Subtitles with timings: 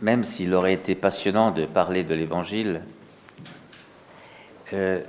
[0.00, 2.82] même s'il aurait été passionnant de parler de l'Évangile,
[4.72, 5.02] euh,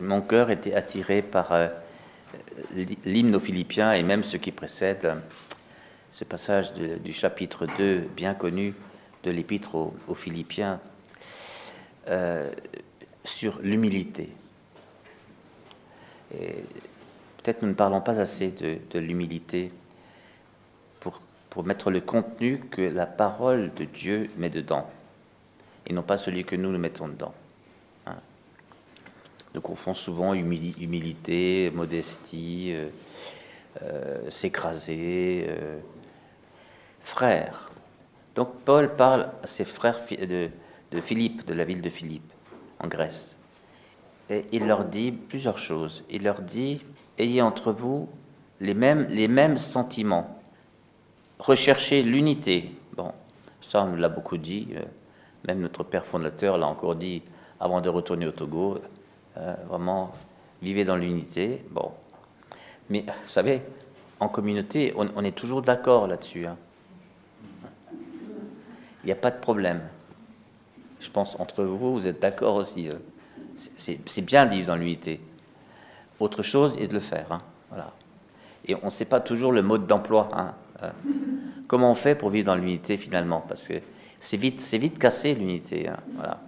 [0.00, 1.68] mon cœur était attiré par euh,
[3.04, 5.14] l'hymne aux Philippiens et même ce qui précède
[6.10, 8.74] ce passage du chapitre 2, bien connu
[9.24, 10.80] de l'épître aux, Philippiens,
[12.08, 12.52] euh,
[13.24, 14.28] sur l'humilité.
[16.30, 19.70] Peut-être nous ne parlons pas assez de l'humilité
[21.54, 24.90] pour, mettre le contenu que la parole de Dieu met dedans,
[25.86, 27.32] et non pas celui que nous nous mettons dedans.
[28.06, 28.16] Hein.
[29.54, 32.88] Nous confondons souvent humilité, modestie, euh,
[33.82, 35.78] euh, s'écraser, euh,
[37.00, 37.70] frère.
[38.34, 40.50] Donc Paul parle à ses frères de,
[40.90, 42.32] de Philippe, de la ville de Philippe,
[42.80, 43.36] en Grèce.
[44.28, 46.02] Et il leur dit plusieurs choses.
[46.10, 46.82] Il leur dit,
[47.18, 48.08] ayez entre vous
[48.60, 50.40] les mêmes, les mêmes sentiments.
[51.44, 52.70] Recherchez l'unité.
[52.96, 53.12] Bon,
[53.60, 54.68] ça on l'a beaucoup dit.
[55.46, 57.22] Même notre père fondateur l'a encore dit
[57.60, 58.78] avant de retourner au Togo.
[59.36, 60.12] Euh, vraiment,
[60.62, 61.62] vivez dans l'unité.
[61.70, 61.92] Bon.
[62.88, 63.60] Mais vous savez,
[64.20, 66.46] en communauté, on, est toujours d'accord là-dessus.
[66.46, 66.56] Hein.
[69.02, 69.82] Il n'y a pas de problème.
[70.98, 72.88] Je pense entre vous, vous êtes d'accord aussi.
[72.88, 72.98] Hein.
[73.76, 75.20] C'est bien de vivre dans l'unité.
[76.20, 77.32] Autre chose est de le faire.
[77.32, 77.38] Hein.
[77.68, 77.92] Voilà.
[78.66, 80.28] Et on ne sait pas toujours le mode d'emploi.
[80.82, 80.90] Euh,
[81.68, 83.44] comment on fait pour vivre dans l'unité finalement?
[83.46, 83.74] Parce que
[84.18, 85.90] c'est vite, c'est vite cassé l'unité.
[86.14, 86.40] Voilà.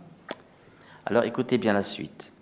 [1.05, 2.32] Alors écoutez bien la suite.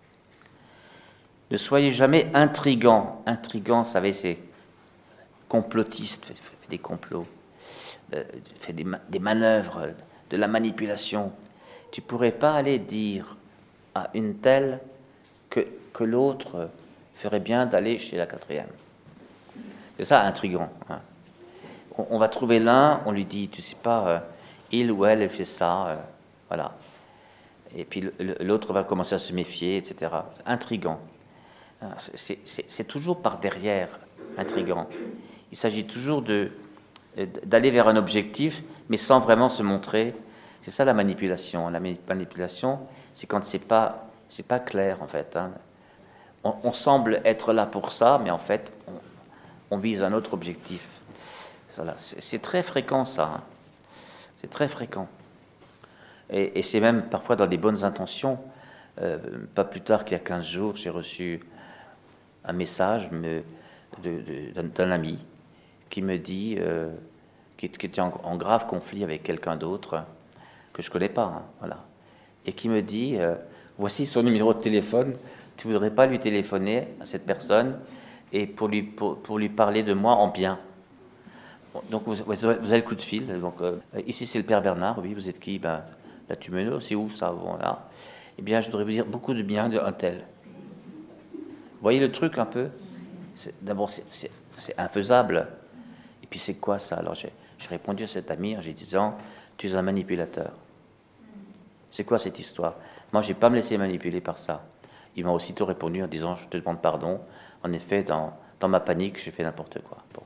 [1.51, 3.23] Ne soyez jamais intrigant.
[3.27, 4.39] Intrigant, vous savez, c'est
[5.49, 7.27] complotiste, fait, des complots,
[8.15, 8.25] euh,
[8.59, 9.91] fait des, des, manœuvres,
[10.31, 11.33] de la manipulation.
[11.93, 13.37] Tu pourrais pas aller dire
[13.95, 14.81] à une telle
[15.51, 16.71] que, que l'autre
[17.15, 18.69] ferait bien d'aller chez la quatrième.
[19.97, 20.69] C'est ça, intrigant.
[20.89, 21.01] Hein.
[21.97, 24.19] On, va trouver l'un, on lui dit, tu sais pas, euh,
[24.73, 25.97] il ou elle, elle fait ça, euh,
[26.49, 26.73] voilà.
[27.77, 30.11] Et puis l'autre va commencer à se méfier, etc.
[30.33, 31.01] C'est intrigant.
[31.83, 33.89] Ah, c'est toujours par derrière
[34.39, 34.89] intrigant.
[35.51, 40.15] Il s'agit toujours d'aller vers un objectif, mais sans vraiment se montrer.
[40.63, 41.69] C'est ça la manipulation.
[41.69, 42.79] La manipulation,
[43.13, 44.09] c'est quand c'est pas
[44.49, 45.37] pas clair en fait.
[45.37, 45.53] Hein.
[46.43, 48.73] On, semble être là pour ça, mais en fait,
[49.71, 50.94] on, vise un autre objectif.
[51.97, 53.33] C'est très fréquent ça.
[53.37, 53.43] Hein.
[54.41, 55.09] C'est très fréquent.
[56.31, 58.39] Et, c'est même parfois dans des bonnes intentions.
[59.01, 59.19] Euh,
[59.55, 61.41] pas plus tard qu'il y a 15 jours, j'ai reçu
[62.45, 63.11] un message
[64.03, 65.19] d'un ami
[65.91, 66.93] qui me dit, euh,
[67.57, 70.05] qui, était en, grave conflit avec quelqu'un d'autre
[70.73, 71.85] que je connais pas, hein, voilà,
[72.47, 73.35] et qui me dit, euh,
[73.79, 75.17] voici son numéro de téléphone,
[75.57, 77.79] tu voudrais pas lui téléphoner à cette personne
[78.33, 80.59] et pour, lui parler de moi en bien?
[81.91, 83.27] Donc vous, vous, avez le coup de fil.
[83.41, 84.99] Donc euh, ici c'est le père Bernard.
[84.99, 85.59] Oui, vous êtes qui?
[85.59, 85.83] Ben
[86.29, 87.89] la Tumeno, c'est où ça Bon là?
[88.39, 90.25] Eh bien, je voudrais vous dire beaucoup de bien d'un tel
[91.85, 92.71] voyez le truc un peu?
[93.61, 94.31] D'abord, c'est
[94.79, 95.49] infaisable.
[96.23, 96.97] Et puis, c'est quoi ça?
[96.97, 97.31] Alors, j'ai
[97.69, 99.17] répondu à cet ami en lui disant
[99.59, 100.53] Tu es un manipulateur.
[101.91, 102.75] C'est quoi cette histoire?
[103.13, 104.65] Moi, je n'ai pas me laisser manipuler par ça.
[105.15, 107.21] Il m'a aussitôt répondu en disant Je te demande pardon.
[107.63, 109.99] En effet, dans, dans ma panique, j'ai fait n'importe quoi.
[110.15, 110.23] Bon.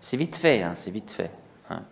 [0.00, 1.30] C'est vite fait, hein, c'est vite fait.
[1.70, 1.82] Hein.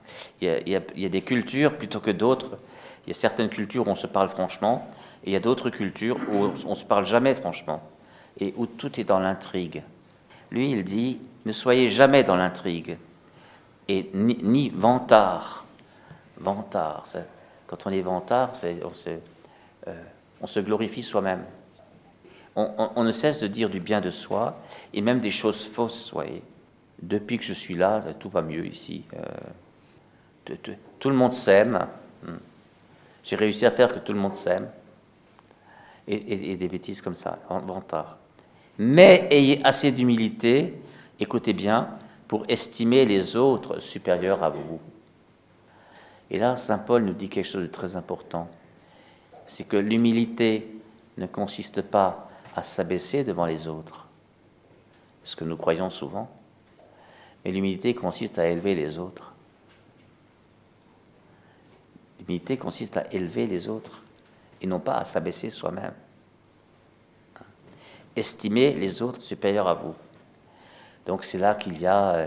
[0.40, 2.58] Il, y a, des cultures plutôt que d'autres.
[3.06, 4.86] Il y a certaines cultures où on se parle franchement,
[5.24, 7.82] et il y a d'autres cultures où on ne se parle jamais franchement
[8.40, 9.82] et où tout est dans l'intrigue.
[10.50, 12.98] Lui, il dit ne soyez jamais dans l'intrigue
[13.88, 15.64] et ni, ni vantard.
[16.36, 17.04] Vantard,
[17.66, 18.52] quand on est vantard,
[18.84, 19.10] on se,
[19.88, 20.02] euh,
[20.40, 21.44] on se glorifie soi-même.
[22.54, 24.60] On, ne cesse de dire du bien de soi
[24.92, 26.10] et même des choses fausses.
[26.12, 26.42] Voyez.
[27.02, 29.04] Depuis que je suis là, tout va mieux ici.
[29.14, 30.54] Euh,
[30.98, 31.86] tout le monde s'aime.
[32.24, 32.38] Hmm.
[33.22, 34.68] J'ai réussi à faire que tout le monde s'aime
[36.08, 38.18] et, des bêtises comme ça, vantard.
[38.78, 40.80] Mais ayez assez d'humilité,
[41.20, 41.90] écoutez bien,
[42.26, 44.80] pour estimer les autres supérieurs à vous.
[46.30, 48.48] Et là, Saint Paul nous dit quelque chose de très important.
[49.46, 50.74] C'est que l'humilité
[51.16, 54.06] ne consiste pas à s'abaisser devant les autres,
[55.24, 56.30] ce que nous croyons souvent,
[57.44, 59.32] mais l'humilité consiste à élever les autres.
[62.20, 64.02] L'humilité consiste à élever les autres
[64.60, 65.94] et non pas à s'abaisser soi-même.
[68.16, 69.94] Estimer les autres supérieurs à vous.
[71.06, 72.26] Donc c'est là qu'il y a euh,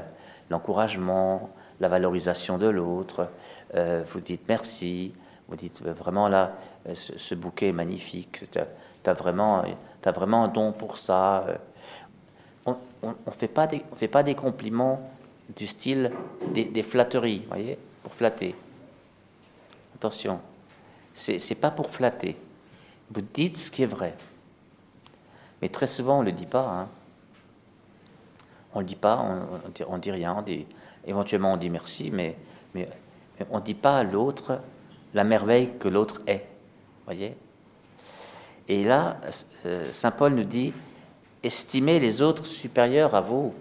[0.49, 1.49] l'encouragement,
[1.79, 3.29] la valorisation de l'autre.
[3.75, 5.13] Euh, vous dites merci,
[5.47, 6.55] vous dites euh, vraiment là,
[6.93, 9.63] ce, bouquet est magnifique, tu vraiment,
[10.03, 11.45] as vraiment un don pour ça.
[12.65, 15.11] On ne fait, pas des, fait pas des compliments
[15.55, 16.11] du style
[16.53, 18.55] des, des flatteries, voyez, pour flatter.
[19.95, 20.39] Attention,
[21.13, 22.37] c'est pas pour flatter.
[23.11, 24.15] Vous dites ce qui est vrai.
[25.61, 26.67] Mais très souvent, on ne le dit pas.
[26.67, 26.89] Hein.
[28.73, 29.17] On ne le dit pas,
[29.87, 30.35] on ne dit, rien.
[30.37, 30.65] On dit,
[31.05, 32.37] éventuellement, on dit merci, mais,
[32.73, 32.87] mais,
[33.49, 34.59] on ne dit pas à l'autre
[35.13, 36.47] la merveille que l'autre est.
[37.05, 37.35] voyez
[38.67, 39.17] Et là,
[39.65, 40.73] euh, Saint Paul nous dit
[41.43, 43.43] estimez les autres supérieurs à vous.
[43.43, 43.53] Vous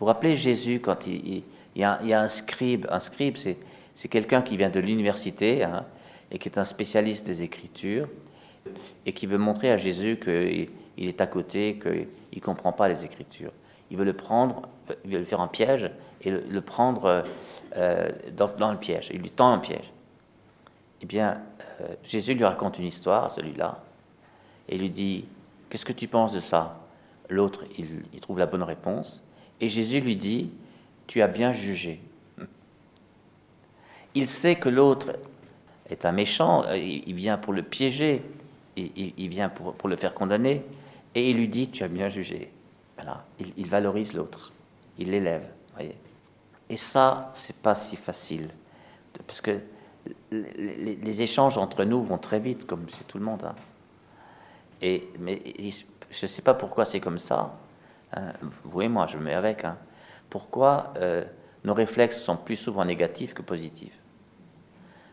[0.00, 1.42] vous rappelez Jésus quand il,
[1.76, 5.84] y, a, un scribe Un scribe, c'est quelqu'un qui vient de l'université hein,
[6.30, 8.08] et qui est un spécialiste des Écritures
[9.06, 13.04] et qui veut montrer à Jésus qu'il est à côté, qu'il ne comprend pas les
[13.04, 13.52] Écritures.
[13.90, 14.68] Il veut le prendre,
[15.04, 15.90] il veut le faire un piège
[16.22, 17.24] et le, prendre
[17.76, 19.10] euh, dans, le piège.
[19.12, 19.92] Il lui tend un piège.
[21.02, 21.38] Eh bien,
[21.80, 23.82] euh, Jésus lui raconte une histoire, celui-là,
[24.68, 25.24] et lui dit
[25.72, 26.78] Qu'est-ce que tu penses de ça?
[27.30, 29.22] L'autre, il, trouve la bonne réponse,
[29.58, 30.50] et Jésus lui dit
[31.06, 31.98] Tu as bien jugé.
[34.14, 35.16] Il sait que l'autre
[35.88, 38.22] est un méchant, il vient pour le piéger,
[38.76, 40.62] il, vient pour, pour, le faire condamner,
[41.14, 42.52] et il lui dit Tu as bien jugé.
[42.96, 43.24] Voilà.
[43.56, 44.52] Il, valorise l'autre,
[44.98, 45.46] il l'élève.
[45.72, 45.96] Voyez.
[46.68, 48.48] Et ça, c'est pas si facile,
[49.26, 49.58] parce que
[50.30, 53.44] les, échanges entre nous vont très vite, comme c'est tout le monde.
[53.46, 53.54] Hein.
[54.82, 55.40] Et, mais
[56.10, 57.54] je ne sais pas pourquoi c'est comme ça.
[58.64, 59.64] Vous et moi, je me mets avec.
[59.64, 59.76] Hein.
[60.28, 61.24] Pourquoi euh,
[61.64, 63.98] nos réflexes sont plus souvent négatifs que positifs?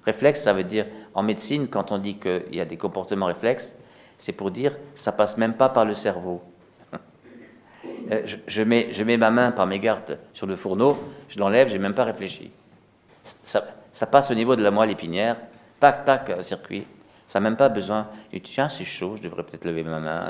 [0.06, 3.76] Réflexe, ça veut dire, en médecine, quand on dit qu'il y a des comportements réflexes,
[4.18, 6.42] c'est pour dire ça passe même pas par le cerveau.
[8.12, 11.70] Euh, je, mets, je mets ma main par mes gardes sur le fourneau, je l'enlève,
[11.70, 12.50] j'ai même pas réfléchi.
[13.44, 15.38] Ça, ça, passe au niveau de la moelle épinière,
[15.80, 16.88] tac, tac, circuit.
[17.30, 18.08] Ça n'a même pas besoin.
[18.34, 20.30] Et tiens, c'est chaud, je devrais peut-être lever ma main.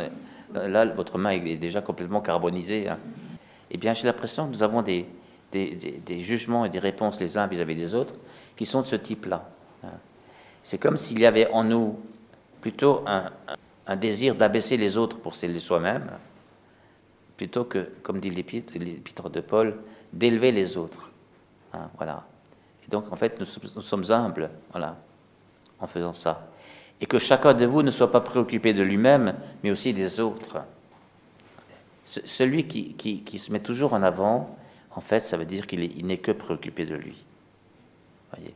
[0.58, 2.90] Euh, là, votre main est déjà complètement carbonisée.
[2.90, 2.98] Hein.
[3.72, 5.06] Eh bien, j'ai l'impression que nous avons des,
[6.20, 8.16] jugements et des réponses les uns vis-à-vis des autres
[8.58, 9.50] qui sont de ce type-là.
[9.86, 9.94] Hein.
[10.62, 11.98] C'est comme s'il y avait en nous
[12.60, 13.32] plutôt un,
[13.88, 16.12] un désir d'abaisser les autres pour s'élever soi-même,
[17.38, 19.78] plutôt que, comme dit l'épître de Paul,
[20.12, 21.10] d'élever les autres.
[21.72, 22.26] Hein, voilà.
[22.86, 24.98] Et donc, en fait, nous, nous, sommes humbles, voilà,
[25.80, 26.50] en faisant ça.
[27.02, 30.58] Et que chacun de vous ne soit pas préoccupé de lui-même, mais aussi des autres.
[32.04, 34.58] celui qui, qui, se met toujours en avant,
[34.96, 37.24] en fait, ça veut dire qu'il n'est que préoccupé de lui.
[38.34, 38.54] Voyez.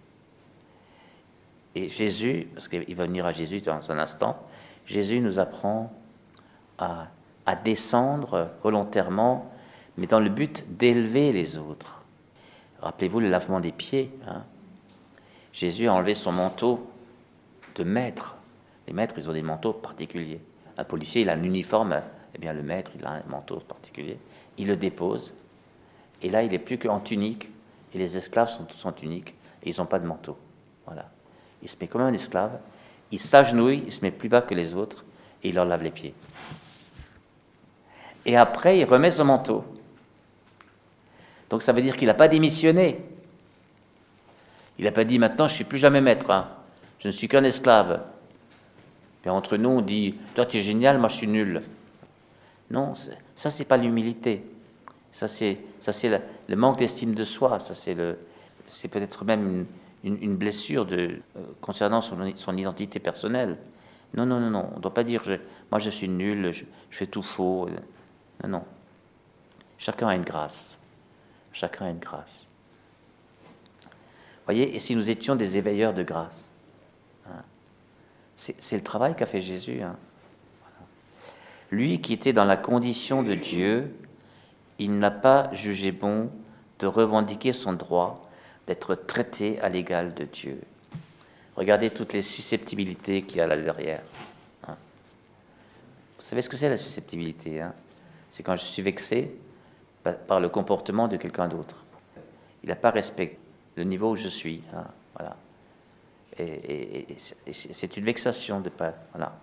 [1.75, 4.37] Et Jésus, parce qu'il va venir à Jésus dans un instant,
[4.85, 5.93] Jésus nous apprend
[6.77, 7.07] à
[7.45, 9.51] à descendre volontairement,
[9.97, 12.01] mais dans le but d'élever les autres.
[12.81, 14.11] Rappelez-vous le lavement des pieds.
[14.27, 14.43] Hein.
[15.51, 16.87] Jésus a enlevé son manteau
[17.75, 18.35] de maître.
[18.87, 20.41] Les maîtres, ils ont des manteaux particuliers.
[20.77, 22.01] Un policier, il a un uniforme,
[22.35, 24.17] eh bien le maître, il a un manteau particulier.
[24.57, 25.35] Il le dépose,
[26.21, 27.49] et là, il n'est plus qu'en tunique,
[27.93, 30.37] et les esclaves sont tous en tunique, et ils n'ont pas de manteau.
[30.85, 31.09] Voilà.
[31.61, 32.59] Il se met comme un esclave,
[33.11, 35.05] il s'agenouille, il se met plus bas que les autres,
[35.43, 36.13] et il leur lave les pieds
[38.25, 39.63] et après il remet son manteau.
[41.49, 43.03] Donc ça veut dire qu'il n'a pas démissionné.
[44.79, 46.49] Il n'a pas dit maintenant je ne suis plus jamais maître, hein.
[47.03, 48.01] Je ne suis qu'un esclave.
[49.25, 51.61] Et entre nous on dit toi tu es génial, moi je suis nul.
[52.71, 52.93] Non,
[53.35, 54.43] ça c'est pas l'humilité.
[55.11, 55.59] Ça c'est
[56.47, 57.59] le manque d'estime de soi.
[57.59, 59.65] Ça c'est peut-être même
[60.05, 61.19] une, blessure euh,
[61.59, 63.57] concernant son, identité personnelle.
[64.13, 64.69] Non, non, non, non.
[64.73, 65.33] On ne doit pas dire je,
[65.71, 67.67] moi je suis nul, je fais tout faux.
[68.43, 68.63] Non, non.
[69.77, 70.79] Chacun a une grâce.
[71.51, 72.47] Chacun a une grâce.
[74.45, 76.52] Voyez, et si nous étions des éveilleurs de grâce?
[78.57, 79.81] C'est le travail qu'a fait Jésus.
[79.81, 79.95] Hein.
[81.71, 83.95] Lui qui était dans la condition de Dieu,
[84.79, 86.29] il n'a pas jugé bon
[86.79, 88.21] de revendiquer son droit
[88.67, 90.59] d'être traité à l'égal de Dieu.
[91.55, 94.01] Regardez toutes les susceptibilités qu'il y a là derrière.
[94.67, 94.75] Hein.
[96.17, 97.63] Vous savez ce que c'est la susceptibilité
[98.29, 99.31] c'est quand je suis vexé
[100.27, 101.85] par le comportement de quelqu'un d'autre.
[102.63, 103.37] Il n'a pas respecté
[103.75, 104.63] le niveau où je suis.
[104.73, 104.85] Hein,
[105.15, 105.33] voilà.
[106.39, 107.15] Et,
[107.51, 108.93] c'est une vexation de pas.
[109.11, 109.33] Voilà.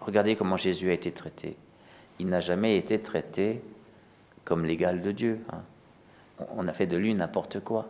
[0.00, 1.56] Regardez comment Jésus a été traité.
[2.18, 3.62] Il n'a jamais été traité
[4.44, 5.40] comme l'égal de Dieu.
[5.52, 5.62] Hein.
[6.56, 7.88] On a fait de lui n'importe quoi.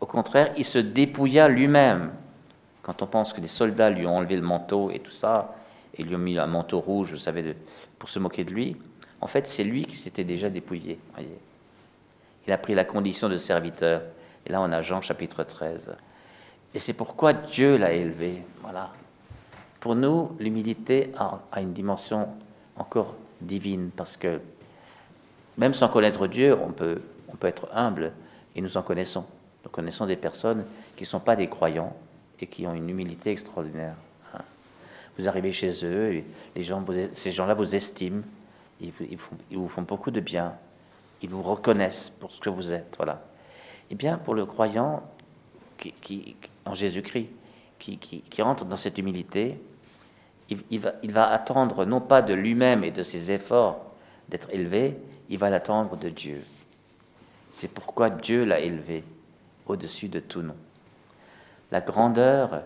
[0.00, 2.12] Au contraire, il se dépouilla lui-même.
[2.82, 5.54] Quand on pense que les soldats lui ont enlevé le manteau et tout ça,
[5.96, 7.54] et lui ont mis un manteau rouge, vous savez, de,
[7.98, 8.76] pour se moquer de lui.
[9.20, 10.98] En fait, c'est lui qui s'était déjà dépouillé.
[12.46, 14.02] Il a pris la condition de serviteur.
[14.46, 15.94] Et là, on a Jean chapitre 13.
[16.74, 18.42] Et c'est pourquoi Dieu l'a élevé.
[18.62, 18.90] Voilà.
[19.80, 22.28] Pour nous, l'humilité a, une dimension
[22.76, 24.40] encore divine, parce que
[25.56, 28.12] même sans connaître Dieu, on peut, on peut être humble,
[28.54, 29.24] et nous en connaissons.
[29.64, 30.64] Nous connaissons des personnes
[30.96, 31.94] qui ne sont pas des croyants
[32.40, 33.94] et qui ont une humilité extraordinaire.
[34.34, 34.40] Hein.
[35.18, 36.22] Vous arrivez chez eux,
[36.54, 38.22] les gens, ces gens-là vous estiment,
[38.80, 38.92] ils,
[39.52, 40.54] vous font beaucoup de bien,
[41.22, 42.94] ils vous reconnaissent pour ce que vous êtes.
[42.96, 43.22] Voilà.
[43.90, 45.02] Eh bien, pour le croyant
[46.00, 47.28] qui, en Jésus-Christ,
[47.78, 49.58] qui, rentre dans cette humilité,
[50.70, 53.84] il, va, attendre non pas de lui-même et de ses efforts
[54.28, 54.96] d'être élevé,
[55.28, 56.42] il va l'attendre de Dieu.
[57.50, 59.04] C'est pourquoi Dieu l'a élevé
[59.66, 60.56] au-dessus de tout nom.
[61.70, 62.62] La grandeur,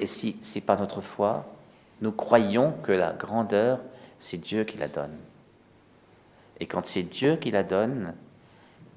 [0.00, 1.46] et si c'est pas notre foi,
[2.00, 3.80] nous croyons que la grandeur,
[4.18, 5.16] c'est Dieu qui la donne.
[6.60, 8.14] Et quand c'est Dieu qui la donne,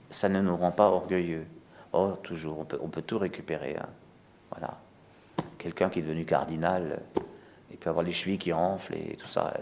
[0.09, 1.45] ça ne nous rend pas orgueilleux.
[1.93, 3.75] Oh, toujours, on peut, tout récupérer.
[3.77, 3.89] Hein.
[4.51, 4.77] Voilà.
[5.57, 7.01] Quelqu'un qui est devenu cardinal,
[7.71, 9.53] il peut avoir les chevilles qui enflent et tout ça.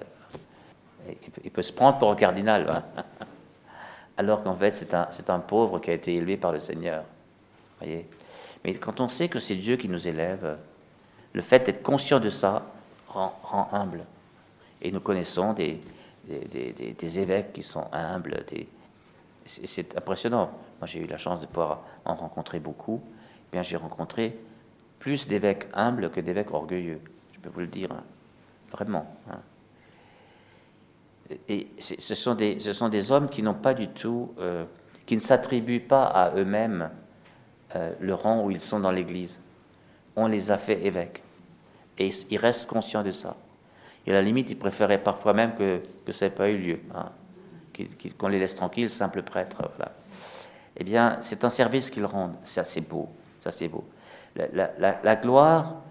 [1.43, 2.69] Il peut, se prendre pour un cardinal.
[2.69, 3.03] Hein.
[4.17, 7.03] Alors qu'en fait, c'est un, pauvre qui a été élevé par le Seigneur.
[7.79, 8.07] Voyez
[8.65, 10.57] Mais quand on sait que c'est Dieu qui nous élève,
[11.33, 12.63] le fait d'être conscient de ça
[13.07, 14.03] rend, humble.
[14.81, 15.79] Et nous connaissons des,
[17.19, 18.43] évêques qui sont humbles.
[19.47, 20.51] C'est impressionnant.
[20.79, 23.01] Moi, j'ai eu la chance de pouvoir en rencontrer beaucoup.
[23.05, 24.37] Eh bien, j'ai rencontré
[24.99, 27.01] plus d'évêques humbles que d'évêques orgueilleux.
[27.33, 28.03] Je peux vous le dire, hein.
[28.71, 29.05] vraiment.
[29.29, 29.39] Hein.
[31.49, 34.65] Et ce sont, des, ce sont des hommes qui n'ont pas du tout, euh,
[35.05, 36.89] qui ne s'attribuent pas à eux-mêmes
[37.75, 39.39] euh, le rang où ils sont dans l'Église.
[40.15, 41.21] On les a fait évêques.
[41.97, 43.35] Et ils restent conscients de ça.
[44.05, 46.79] Et à la limite, ils préféraient parfois même que, que ça n'ait pas eu lieu,
[46.95, 47.11] hein,
[48.17, 49.69] qu'on les laisse tranquilles, simples prêtres.
[49.75, 49.91] Voilà.
[50.77, 52.35] Eh bien, c'est un service qu'ils rendent.
[52.43, 53.09] Ça, c'est beau.
[53.39, 53.83] Ça, c'est beau.
[54.35, 55.81] La, gloire,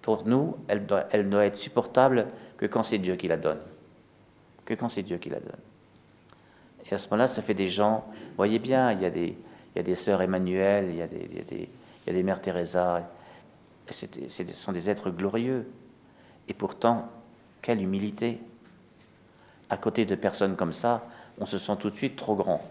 [0.00, 3.60] pour nous, elle doit, doit être supportable que quand c'est Dieu qui la donne.
[4.64, 5.52] Que quand c'est Dieu qui la donne.
[6.90, 8.04] Et à ce moment-là, ça fait des gens.
[8.36, 9.36] Voyez bien, il y a des,
[9.76, 13.08] il sœurs Emmanuel, il y a des mères Teresa.
[13.88, 14.06] Ce
[14.54, 15.70] sont des êtres glorieux.
[16.48, 17.08] Et pourtant,
[17.62, 18.40] quelle humilité.
[19.70, 21.06] À côté de personnes comme ça,
[21.38, 22.62] on se sent tout de suite trop grand.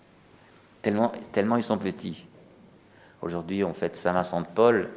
[0.82, 2.26] tellement, tellement ils sont petits.
[3.22, 4.88] Aujourd'hui, on fête Saint-Vincent de Paul.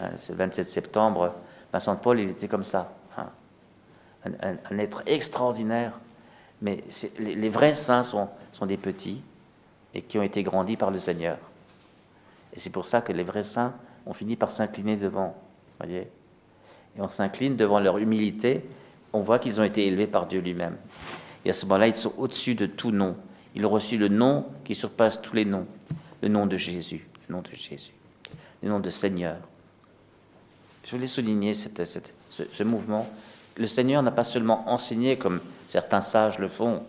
[0.00, 1.34] Hein, c'est le 27 septembre.
[1.72, 2.92] Vincent de Paul, il était comme ça.
[3.16, 3.26] Hein.
[4.24, 5.92] Un, être extraordinaire.
[6.62, 6.82] Mais
[7.18, 9.22] les, les, vrais saints sont, sont des petits
[9.94, 11.38] et qui ont été grandis par le Seigneur.
[12.54, 13.74] Et c'est pour ça que les vrais saints
[14.06, 15.36] ont fini par s'incliner devant.
[15.78, 16.08] Voyez
[16.96, 18.64] Et on s'incline devant leur humilité.
[19.12, 20.76] On voit qu'ils ont été élevés par Dieu lui-même.
[21.44, 23.16] Et à ce moment-là, ils sont au-dessus de tout nom.
[23.54, 25.66] Ils ont reçu le nom qui surpasse tous les noms.
[26.22, 27.06] Le nom de Jésus.
[27.28, 27.92] Le nom de Jésus.
[28.62, 29.36] Le nom de Seigneur.
[30.84, 33.06] Je voulais souligner ce, mouvement.
[33.56, 36.82] Le Seigneur n'a pas seulement enseigné comme certains sages le font.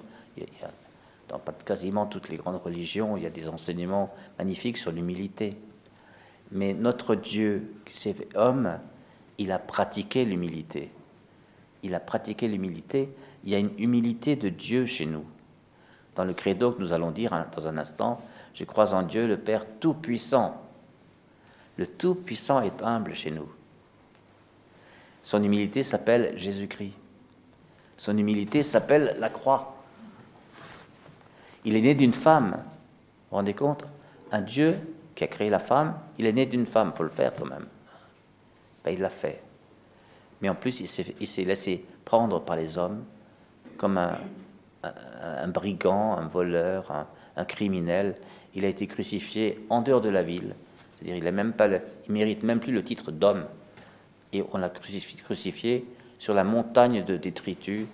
[1.27, 5.57] Dans quasiment toutes les grandes religions, il y a des enseignements magnifiques sur l'humilité.
[6.51, 8.79] Mais notre Dieu, qui s'est fait homme,
[9.37, 10.89] il a pratiqué l'humilité.
[11.83, 13.09] Il a pratiqué l'humilité.
[13.43, 15.25] Il y a une humilité de Dieu chez nous.
[16.15, 18.19] Dans le credo que nous allons dire dans un instant,
[18.53, 20.61] je crois en Dieu, le Père Tout-Puissant.
[21.77, 23.49] Le Tout-Puissant est humble chez nous.
[25.23, 26.93] Son humilité s'appelle Jésus-Christ.
[27.97, 29.75] Son humilité s'appelle la croix.
[31.65, 32.51] Il est né d'une femme.
[32.51, 33.85] Vous vous rendez compte?
[34.31, 34.77] Un Dieu
[35.15, 36.91] qui a créé la femme, il est né d'une femme.
[36.93, 37.65] Il faut le faire quand même.
[38.83, 39.41] Ben, il l'a fait.
[40.41, 43.03] Mais en plus, il s'est laissé prendre par les hommes
[43.79, 48.15] comme un, brigand, un voleur, un, criminel.
[48.53, 50.53] Il a été crucifié en dehors de la ville.
[50.95, 53.45] C'est-à-dire, il ne mérite même plus le titre d'homme.
[54.33, 55.85] Et on l'a crucifié, crucifié,
[56.19, 57.87] sur la montagne de détritus.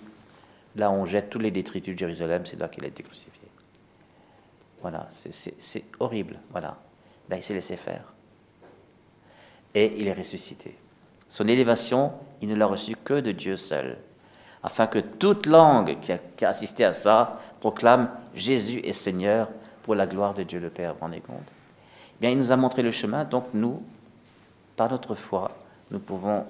[0.74, 2.44] Là, on jette tous les détritus de Jérusalem.
[2.44, 3.30] C'est là qu'il a été crucifié.
[4.82, 6.38] Voilà, c'est horrible.
[6.50, 6.76] Voilà.
[7.28, 8.12] Ben, il s'est laissé faire.
[9.74, 10.76] Et il est ressuscité.
[11.28, 13.98] Son élévation, il ne l'a reçue que de Dieu seul,
[14.66, 19.48] afin que toute langue qui a, assisté à ça proclame Jésus est Seigneur
[19.84, 20.94] pour la gloire de Dieu le Père.
[20.94, 21.46] Vous rendez compte
[22.20, 23.80] Bien, il nous a montré le chemin, donc nous,
[24.74, 25.52] par notre foi,
[25.92, 26.44] nous pouvons,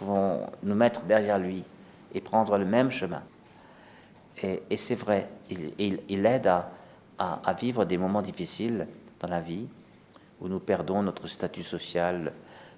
[0.00, 1.62] nous, mettre derrière lui
[2.12, 3.22] et prendre le même chemin.
[4.42, 6.50] Et, c'est vrai, il, aide
[7.18, 8.88] à, vivre des moments difficiles
[9.20, 9.68] dans la vie
[10.40, 12.32] où nous perdons notre statut social,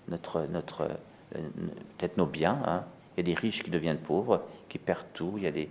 [0.07, 1.49] notre, euh,
[1.97, 2.59] peut-être nos biens.
[2.67, 2.85] Hein.
[3.19, 5.35] Il y a des riches qui deviennent pauvres, qui perdent tout.
[5.37, 5.69] Il y a des,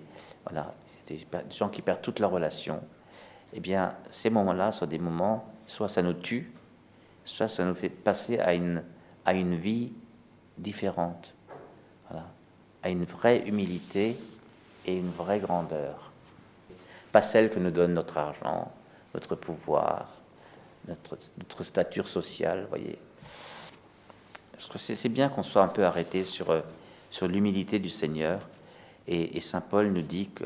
[1.49, 2.81] gens qui perdent toutes leurs relations.
[3.53, 6.51] Eh bien, ces moments-là sont des moments, soit ça nous tue,
[7.23, 8.83] soit ça nous fait passer à une,
[9.25, 9.93] à une vie
[10.57, 11.33] différente,
[12.83, 14.17] à une vraie humilité
[14.85, 16.07] et une vraie grandeur
[17.17, 18.71] pas celle que nous donne notre argent,
[19.13, 20.07] notre pouvoir,
[20.87, 22.99] notre, notre stature sociale, voyez.
[24.75, 26.61] C'est bien qu'on soit un peu arrêté sur, euh,
[27.09, 28.47] sur l'humilité du Seigneur.
[29.07, 30.43] Et, Saint Paul nous dit que,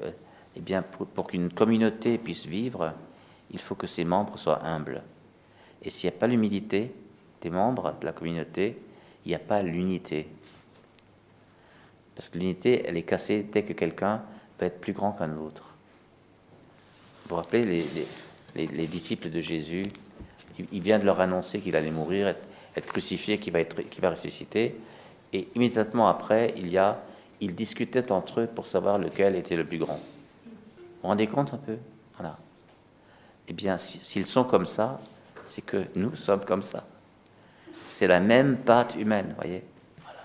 [0.55, 2.93] eh bien, pour, qu'une communauté puisse vivre,
[3.51, 5.01] il faut que ses membres soient humbles.
[5.83, 6.93] Et s'il n'y a pas l'humilité
[7.41, 8.77] des membres de la communauté,
[9.25, 10.27] il n'y a pas l'unité.
[12.15, 14.21] Parce que l'unité, elle est cassée dès que quelqu'un
[14.57, 15.73] peut être plus grand qu'un autre.
[17.23, 17.63] Vous vous rappelez
[18.55, 19.85] les, les, disciples de Jésus
[20.71, 24.75] il, vient de leur annoncer qu'il allait mourir, être, crucifié, qu'il va, être, va ressusciter.
[25.33, 27.01] Et immédiatement après, il y a,
[27.39, 29.99] ils discutaient entre eux pour savoir lequel était le plus grand.
[30.45, 30.51] Vous
[31.03, 31.77] vous rendez compte un peu?
[32.17, 32.37] Voilà.
[33.47, 34.99] Eh bien, s'ils sont comme ça,
[35.45, 36.85] c'est que nous sommes comme ça.
[37.83, 39.63] C'est la même pâte humaine, voyez?
[40.03, 40.19] Voilà.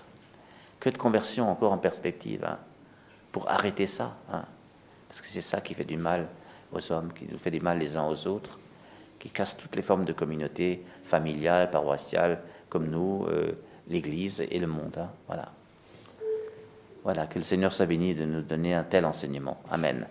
[0.79, 2.59] Que de conversion encore en perspective hein,
[3.31, 4.15] pour arrêter ça.
[4.31, 4.43] Hein.
[5.07, 6.27] parce que c'est ça qui fait du mal
[6.71, 8.59] aux hommes, qui nous fait du mal les uns aux autres,
[9.19, 13.53] qui casse toutes les formes de communauté familiale, paroissiale, comme nous, euh,
[13.89, 14.97] l'Église et le monde.
[14.97, 15.09] Hein.
[15.27, 15.51] Voilà.
[17.03, 19.61] Voilà, que le Seigneur soit béni de nous donner un tel enseignement.
[19.71, 20.05] Amen.